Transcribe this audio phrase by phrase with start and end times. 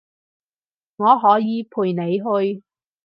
[0.95, 2.63] 我可以陪你去